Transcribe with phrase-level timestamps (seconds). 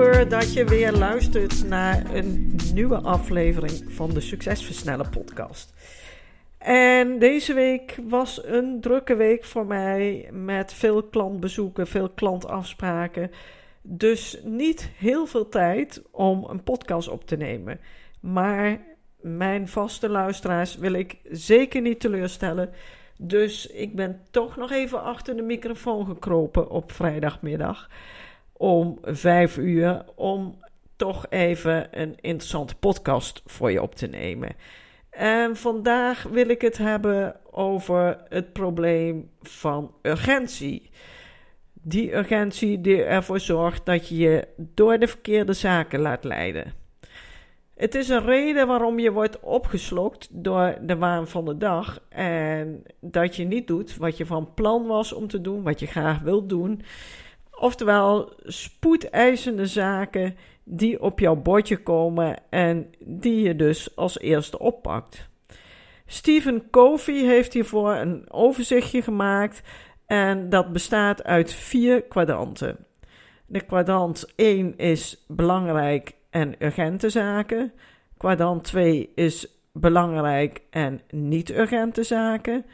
[0.00, 5.74] Super dat je weer luistert naar een nieuwe aflevering van de Succesversnellen podcast.
[6.58, 13.30] En deze week was een drukke week voor mij met veel klantbezoeken, veel klantafspraken.
[13.82, 17.80] Dus niet heel veel tijd om een podcast op te nemen.
[18.20, 18.80] Maar
[19.20, 22.70] mijn vaste luisteraars wil ik zeker niet teleurstellen.
[23.18, 27.88] Dus ik ben toch nog even achter de microfoon gekropen op vrijdagmiddag
[28.60, 30.58] om vijf uur om
[30.96, 34.48] toch even een interessante podcast voor je op te nemen.
[35.10, 40.90] En vandaag wil ik het hebben over het probleem van urgentie.
[41.72, 46.72] Die urgentie die ervoor zorgt dat je je door de verkeerde zaken laat leiden.
[47.74, 52.82] Het is een reden waarom je wordt opgeslokt door de waan van de dag en
[53.00, 56.18] dat je niet doet wat je van plan was om te doen, wat je graag
[56.18, 56.82] wilt doen.
[57.60, 65.28] Oftewel spoedeisende zaken die op jouw bordje komen en die je dus als eerste oppakt.
[66.06, 69.62] Stephen Covey heeft hiervoor een overzichtje gemaakt
[70.06, 72.86] en dat bestaat uit vier kwadranten.
[73.46, 77.72] De kwadrant 1 is belangrijk en urgente zaken.
[78.16, 82.64] Kwadrant 2 is belangrijk en niet urgente zaken.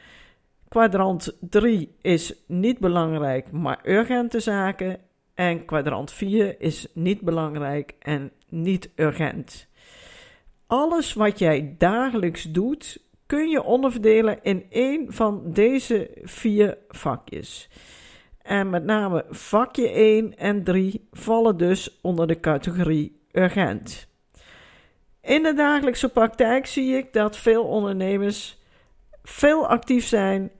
[0.68, 4.98] Kwadrant 3 is niet belangrijk, maar urgente zaken.
[5.34, 9.68] En kwadrant 4 is niet belangrijk en niet urgent.
[10.66, 17.68] Alles wat jij dagelijks doet, kun je onderverdelen in één van deze vier vakjes.
[18.42, 24.08] En met name vakje 1 en 3 vallen dus onder de categorie urgent.
[25.20, 28.55] In de dagelijkse praktijk zie ik dat veel ondernemers
[29.28, 30.50] veel actief zijn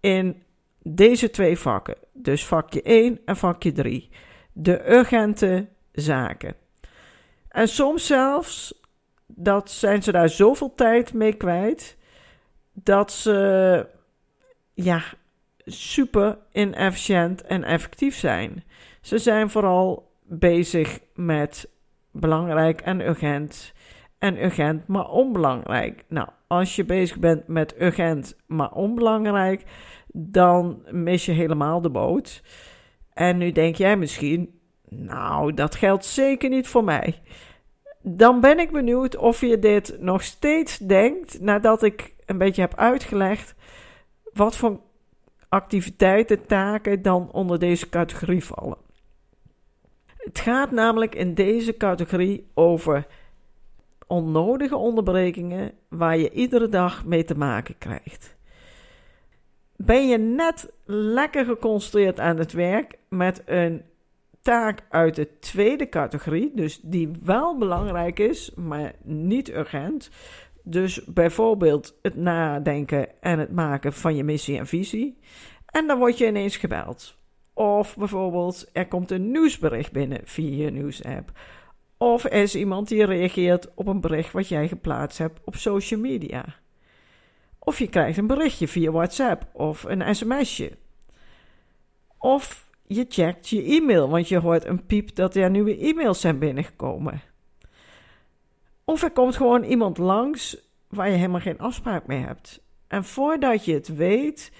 [0.00, 0.42] in
[0.82, 1.96] deze twee vakken.
[2.12, 4.10] Dus vakje 1 en vakje 3.
[4.52, 6.54] De urgente zaken.
[7.48, 8.80] En soms zelfs,
[9.26, 11.96] dat zijn ze daar zoveel tijd mee kwijt,
[12.72, 13.86] dat ze
[14.74, 15.02] ja,
[15.64, 18.64] super inefficiënt en effectief zijn.
[19.00, 21.68] Ze zijn vooral bezig met
[22.10, 23.72] belangrijk en urgent.
[24.22, 26.04] En urgent, maar onbelangrijk.
[26.08, 29.64] Nou, als je bezig bent met urgent, maar onbelangrijk,
[30.12, 32.42] dan mis je helemaal de boot.
[33.12, 37.20] En nu denk jij misschien, nou, dat geldt zeker niet voor mij.
[38.02, 42.76] Dan ben ik benieuwd of je dit nog steeds denkt nadat ik een beetje heb
[42.76, 43.54] uitgelegd
[44.32, 44.80] wat voor
[45.48, 48.78] activiteiten, taken dan onder deze categorie vallen.
[50.16, 53.06] Het gaat namelijk in deze categorie over
[54.12, 58.36] onnodige onderbrekingen waar je iedere dag mee te maken krijgt.
[59.76, 63.82] Ben je net lekker geconcentreerd aan het werk met een
[64.42, 70.10] taak uit de tweede categorie, dus die wel belangrijk is, maar niet urgent.
[70.62, 75.18] Dus bijvoorbeeld het nadenken en het maken van je missie en visie.
[75.66, 77.16] En dan word je ineens gebeld.
[77.54, 81.32] Of bijvoorbeeld er komt een nieuwsbericht binnen via je nieuwsapp.
[82.02, 86.00] Of er is iemand die reageert op een bericht wat jij geplaatst hebt op social
[86.00, 86.44] media.
[87.58, 90.72] Of je krijgt een berichtje via WhatsApp of een sms'je.
[92.18, 96.38] Of je checkt je e-mail, want je hoort een piep dat er nieuwe e-mails zijn
[96.38, 97.20] binnengekomen.
[98.84, 100.56] Of er komt gewoon iemand langs
[100.88, 102.60] waar je helemaal geen afspraak mee hebt.
[102.88, 104.52] En voordat je het weet,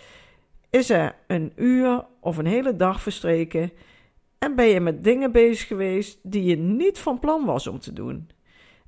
[0.71, 3.73] is er een uur of een hele dag verstreken
[4.43, 7.93] en ben je met dingen bezig geweest die je niet van plan was om te
[7.93, 8.31] doen.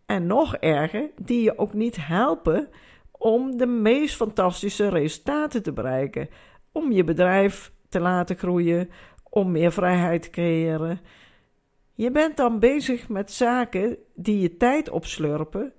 [0.06, 2.69] En nog erger, die je ook niet helpen
[3.11, 6.29] om de meest fantastische resultaten te bereiken.
[6.73, 8.91] Om je bedrijf te laten groeien,
[9.31, 11.01] om meer vrijheid te creëren.
[11.93, 15.73] Je bent dan bezig met zaken die je tijd opslurpen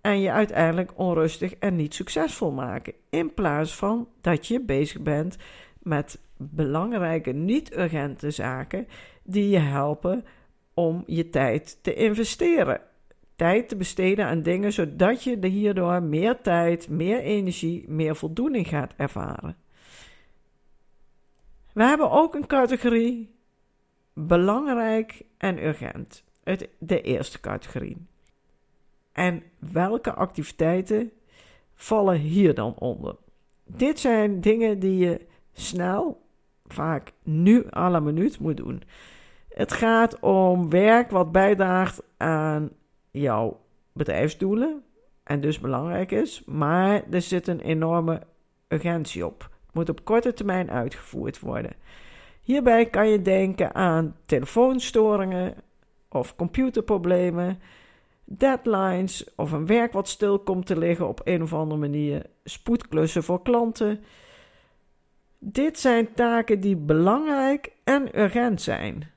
[0.00, 2.94] en je uiteindelijk onrustig en niet succesvol maken.
[3.10, 5.36] In plaats van dat je bezig bent
[5.78, 8.86] met belangrijke, niet-urgente zaken
[9.22, 10.24] die je helpen
[10.74, 12.80] om je tijd te investeren.
[13.36, 18.94] Tijd te besteden aan dingen zodat je hierdoor meer tijd, meer energie, meer voldoening gaat
[18.96, 19.56] ervaren.
[21.72, 23.34] We hebben ook een categorie
[24.12, 26.24] belangrijk en urgent.
[26.44, 27.96] Het, de eerste categorie.
[29.12, 31.12] En welke activiteiten
[31.74, 33.16] vallen hier dan onder?
[33.64, 36.22] Dit zijn dingen die je snel,
[36.72, 38.82] vaak nu à minuut moet doen.
[39.48, 42.70] Het gaat om werk wat bijdraagt aan
[43.10, 43.60] jouw
[43.92, 44.82] bedrijfsdoelen
[45.22, 48.20] en dus belangrijk is, maar er zit een enorme
[48.68, 49.50] urgentie op.
[49.66, 51.72] Het moet op korte termijn uitgevoerd worden.
[52.40, 55.54] Hierbij kan je denken aan telefoonstoringen
[56.08, 57.60] of computerproblemen,
[58.24, 63.22] deadlines of een werk wat stil komt te liggen op een of andere manier, spoedklussen
[63.22, 64.04] voor klanten.
[65.44, 69.10] Dit zijn taken die belangrijk en urgent zijn.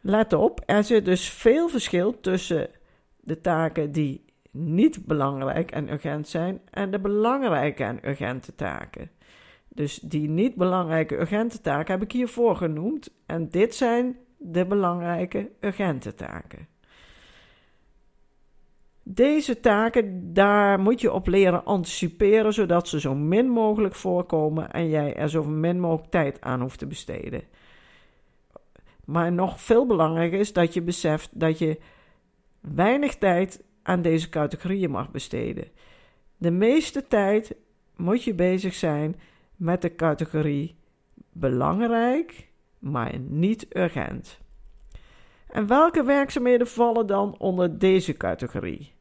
[0.00, 2.68] Let op, er zit dus veel verschil tussen
[3.20, 9.10] de taken die niet belangrijk en urgent zijn en de belangrijke en urgente taken.
[9.68, 15.50] Dus die niet belangrijke urgente taken heb ik hiervoor genoemd en dit zijn de belangrijke
[15.60, 16.66] urgente taken.
[19.14, 24.88] Deze taken, daar moet je op leren anticiperen, zodat ze zo min mogelijk voorkomen en
[24.88, 27.42] jij er zo min mogelijk tijd aan hoeft te besteden.
[29.04, 31.78] Maar nog veel belangrijker is dat je beseft dat je
[32.60, 35.68] weinig tijd aan deze categorieën mag besteden.
[36.36, 37.54] De meeste tijd
[37.96, 39.20] moet je bezig zijn
[39.56, 40.76] met de categorie
[41.32, 42.48] belangrijk,
[42.78, 44.38] maar niet urgent.
[45.48, 48.98] En welke werkzaamheden vallen dan onder deze categorie?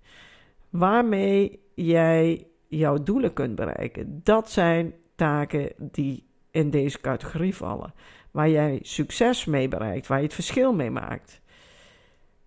[0.70, 4.22] Waarmee jij jouw doelen kunt bereiken.
[4.24, 7.94] Dat zijn taken die in deze categorie vallen.
[8.32, 11.42] Waar jij succes mee bereikt, waar je het verschil mee maakt.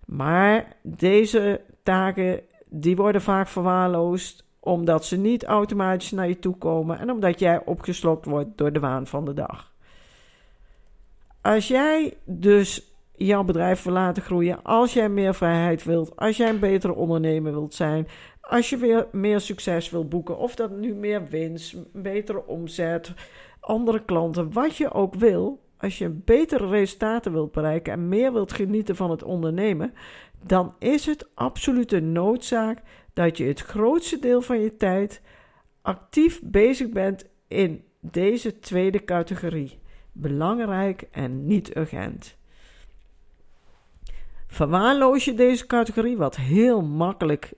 [0.04, 6.98] Maar deze taken die worden vaak verwaarloosd omdat ze niet automatisch naar je toe komen
[6.98, 9.72] en omdat jij opgeslokt wordt door de waan van de dag.
[11.40, 16.48] Als jij dus jouw bedrijf wil laten groeien, als jij meer vrijheid wilt, als jij
[16.48, 18.06] een betere ondernemer wilt zijn,
[18.40, 23.12] als je weer meer succes wilt boeken, of dat nu meer winst, betere omzet,
[23.60, 28.52] andere klanten, wat je ook wil, als je betere resultaten wilt bereiken en meer wilt
[28.52, 29.94] genieten van het ondernemen,
[30.46, 32.82] dan is het absolute noodzaak
[33.12, 35.22] dat je het grootste deel van je tijd
[35.82, 39.80] actief bezig bent in deze tweede categorie.
[40.12, 42.36] Belangrijk en niet urgent.
[44.52, 47.52] Verwaarloos je deze categorie, wat heel makkelijk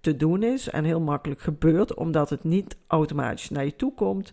[0.00, 4.32] te doen is en heel makkelijk gebeurt, omdat het niet automatisch naar je toe komt,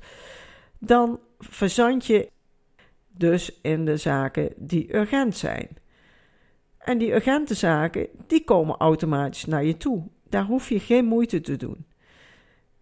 [0.79, 2.29] dan verzand je
[3.07, 5.67] dus in de zaken die urgent zijn.
[6.77, 10.03] En die urgente zaken, die komen automatisch naar je toe.
[10.29, 11.85] Daar hoef je geen moeite te doen.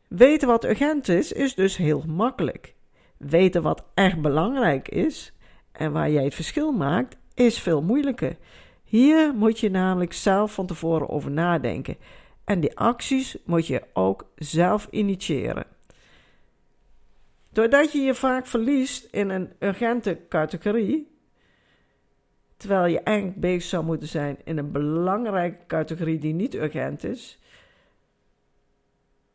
[0.07, 2.73] Weten wat urgent is, is dus heel makkelijk.
[3.17, 5.33] Weten wat echt belangrijk is
[5.71, 8.37] en waar jij het verschil maakt, is veel moeilijker.
[8.89, 11.97] Hier moet je namelijk zelf van tevoren over nadenken.
[12.43, 15.65] En die acties moet je ook zelf initiëren.
[17.49, 21.11] Doordat je je vaak verliest in een urgente categorie,
[22.57, 27.39] terwijl je eigenlijk bezig zou moeten zijn in een belangrijke categorie die niet urgent is,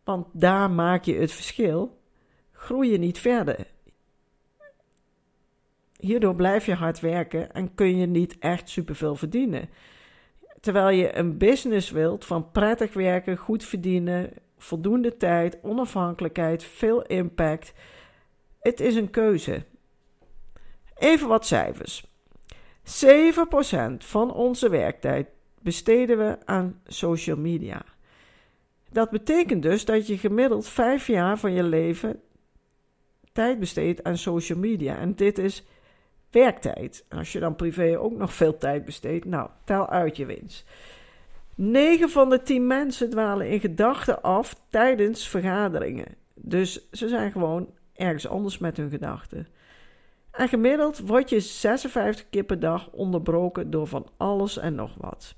[0.05, 1.99] want daar maak je het verschil,
[2.53, 3.67] groei je niet verder.
[6.05, 9.69] Hierdoor blijf je hard werken en kun je niet echt superveel verdienen.
[10.61, 17.73] Terwijl je een business wilt van prettig werken, goed verdienen, voldoende tijd, onafhankelijkheid, veel impact.
[18.61, 19.65] Het is een keuze.
[20.95, 22.07] Even wat cijfers.
[22.83, 25.29] 7% van onze werktijd
[25.61, 27.85] besteden we aan social media.
[28.91, 32.21] Dat betekent dus dat je gemiddeld 5 jaar van je leven
[33.33, 34.99] tijd besteedt aan social media.
[34.99, 35.65] En dit is
[36.35, 37.05] werktijd.
[37.09, 40.65] Als je dan privé ook nog veel tijd besteedt, nou, tel uit je winst.
[41.55, 46.15] 9 van de 10 mensen dwalen in gedachten af tijdens vergaderingen.
[46.35, 49.47] Dus ze zijn gewoon ergens anders met hun gedachten.
[50.31, 55.35] En gemiddeld word je 56 keer per dag onderbroken door van alles en nog wat.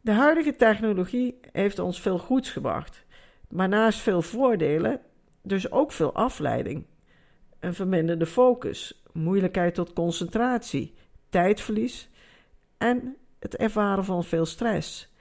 [0.00, 3.04] De huidige technologie heeft ons veel goeds gebracht,
[3.48, 5.00] maar naast veel voordelen,
[5.42, 6.84] dus ook veel afleiding.
[7.64, 10.94] Een verminderde focus, moeilijkheid tot concentratie,
[11.28, 12.08] tijdverlies
[12.78, 15.12] en het ervaren van veel stress.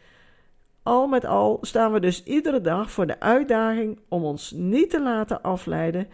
[0.82, 5.02] Al met al staan we dus iedere dag voor de uitdaging om ons niet te
[5.02, 6.08] laten afleiden,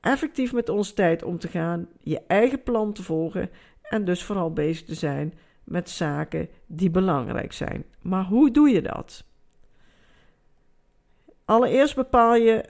[0.00, 3.50] effectief met onze tijd om te gaan, je eigen plan te volgen
[3.82, 5.34] en dus vooral bezig te zijn
[5.64, 7.84] met zaken die belangrijk zijn.
[8.02, 9.24] Maar hoe doe je dat?
[11.44, 12.64] Allereerst bepaal je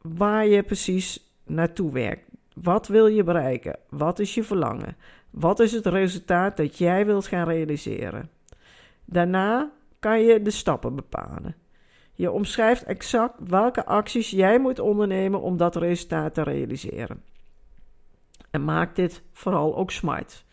[0.00, 2.33] waar je precies naartoe werkt.
[2.54, 3.78] Wat wil je bereiken?
[3.88, 4.96] Wat is je verlangen?
[5.30, 8.30] Wat is het resultaat dat jij wilt gaan realiseren?
[9.04, 11.54] Daarna kan je de stappen bepalen.
[12.12, 17.22] Je omschrijft exact welke acties jij moet ondernemen om dat resultaat te realiseren.
[18.50, 20.44] En maak dit vooral ook smart.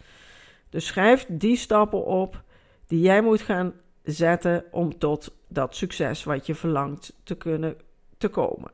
[0.69, 2.43] Dus schrijf die stappen op
[2.87, 7.77] die jij moet gaan zetten om tot dat succes wat je verlangt te kunnen
[8.17, 8.71] te komen.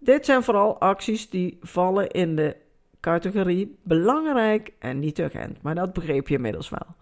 [0.00, 2.56] Dit zijn vooral acties die vallen in de
[3.00, 6.94] categorie belangrijk en niet urgent, maar dat begreep je inmiddels wel.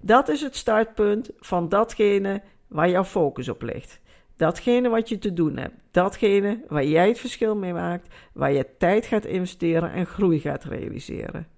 [0.00, 4.00] Dat is het startpunt van datgene waar jouw focus op ligt.
[4.36, 5.74] Datgene wat je te doen hebt.
[5.90, 8.14] Datgene waar jij het verschil mee maakt.
[8.32, 11.48] Waar je tijd gaat investeren en groei gaat realiseren.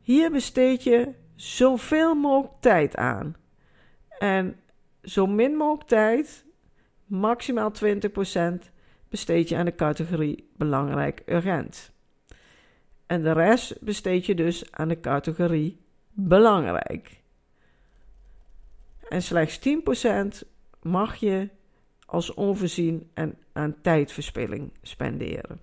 [0.00, 3.36] Hier besteed je zoveel mogelijk tijd aan.
[4.18, 4.60] En
[5.02, 6.44] zo min mogelijk tijd,
[7.06, 8.72] maximaal 20%,
[9.12, 11.92] besteed je aan de categorie belangrijk urgent.
[13.06, 17.22] En de rest besteed je dus aan de categorie belangrijk.
[19.08, 19.60] En slechts
[20.44, 20.48] 10%
[20.82, 21.48] mag je
[22.06, 25.60] als onvoorzien en aan tijdverspilling spenderen.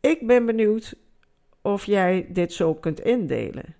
[0.00, 0.94] Ik ben benieuwd
[1.62, 3.74] of jij dit zo kunt indelen.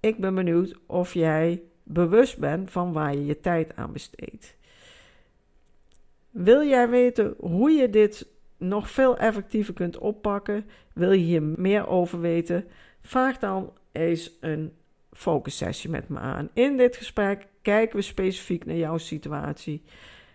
[0.00, 4.56] Ik ben benieuwd of jij bewust bent van waar je je tijd aan besteedt.
[6.34, 8.26] Wil jij weten hoe je dit
[8.58, 10.66] nog veel effectiever kunt oppakken?
[10.92, 12.64] Wil je hier meer over weten?
[13.02, 14.72] Vraag dan eens een
[15.12, 16.48] focussessie met me aan.
[16.52, 19.82] In dit gesprek kijken we specifiek naar jouw situatie.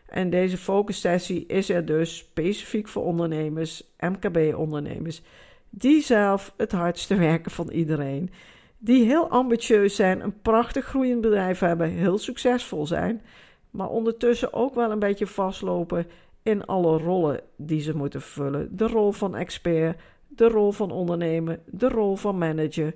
[0.06, 5.22] En deze focussessie is er dus specifiek voor ondernemers, MKB-ondernemers,
[5.70, 8.30] die zelf het hardste werken van iedereen.
[8.78, 13.22] Die heel ambitieus zijn, een prachtig groeiend bedrijf hebben, heel succesvol zijn,
[13.70, 16.08] maar ondertussen ook wel een beetje vastlopen
[16.44, 18.78] in alle rollen die ze moeten vullen.
[18.78, 22.94] De rol van expert, de rol van ondernemer, de rol van manager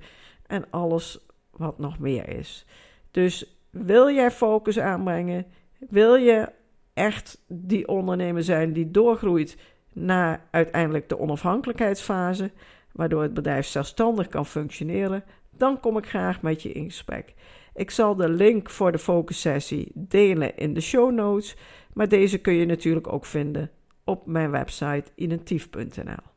[0.47, 1.19] en alles
[1.51, 2.65] wat nog meer is.
[3.11, 5.45] Dus wil jij focus aanbrengen?
[5.89, 6.49] Wil je
[6.93, 9.57] echt die ondernemer zijn die doorgroeit
[9.93, 12.51] naar uiteindelijk de onafhankelijkheidsfase,
[12.91, 15.23] waardoor het bedrijf zelfstandig kan functioneren?
[15.49, 17.33] Dan kom ik graag met je in gesprek.
[17.75, 21.55] Ik zal de link voor de focussessie delen in de show notes,
[21.93, 23.71] maar deze kun je natuurlijk ook vinden
[24.03, 26.31] op mijn website identief.nl.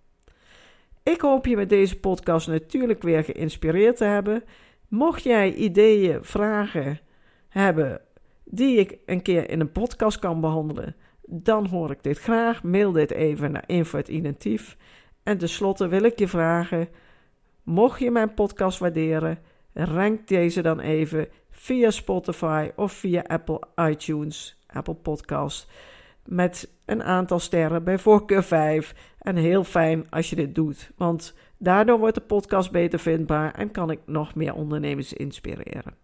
[1.03, 4.45] Ik hoop je met deze podcast natuurlijk weer geïnspireerd te hebben.
[4.89, 7.01] Mocht jij ideeën, vragen
[7.49, 8.01] hebben
[8.45, 12.63] die ik een keer in een podcast kan behandelen, dan hoor ik dit graag.
[12.63, 14.77] Mail dit even naar info.identief.
[15.23, 16.89] En tenslotte wil ik je vragen,
[17.63, 19.39] mocht je mijn podcast waarderen,
[19.85, 25.71] rank deze dan even via Spotify of via Apple iTunes, Apple Podcast,
[26.25, 28.95] met een aantal sterren, bij voorkeur 5.
[29.19, 33.71] En heel fijn als je dit doet, want daardoor wordt de podcast beter vindbaar en
[33.71, 35.95] kan ik nog meer ondernemers inspireren.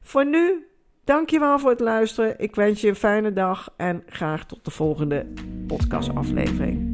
[0.00, 0.66] Voor nu,
[1.04, 2.38] dankjewel voor het luisteren.
[2.38, 5.26] Ik wens je een fijne dag en graag tot de volgende
[5.66, 6.93] podcastaflevering.